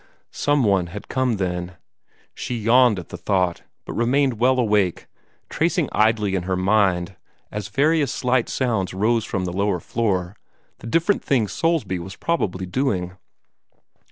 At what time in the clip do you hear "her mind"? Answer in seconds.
6.41-7.15